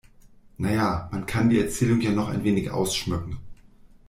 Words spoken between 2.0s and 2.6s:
ja noch ein